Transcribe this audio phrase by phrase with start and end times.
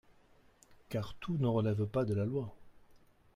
[0.89, 2.55] car tout ne relève pas de la loi.